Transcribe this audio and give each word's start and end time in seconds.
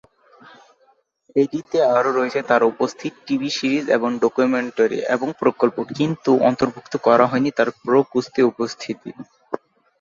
এটিতে 1.35 1.77
আরো 1.91 2.09
রয়েছে 2.13 2.39
তার 2.49 2.61
উপস্থাপিত 2.71 3.13
টিভি 3.25 3.49
সিরিজ 3.57 3.85
এবং 3.97 4.09
ডকুমেন্টারি 4.23 4.99
এবং 5.15 5.27
প্রকল্প; 5.41 5.77
কিন্তু 5.91 6.31
অন্তর্ভুক্ত 6.49 6.93
করা 7.05 7.25
হয়নি 7.31 7.49
তার 7.57 7.69
প্রো-কুস্তি 7.79 8.41
উপস্থিতি। 8.51 9.09